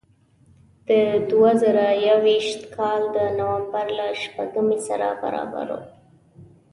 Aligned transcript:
د 0.87 0.89
دوه 1.29 1.51
زره 1.61 1.85
یو 2.07 2.17
ویشت 2.27 2.61
کال 2.75 3.01
د 3.15 3.17
نوامبر 3.37 3.85
له 3.97 4.07
شپږمې 4.23 4.77
سره 4.87 5.07
برابر 5.23 5.67
و. 5.75 5.75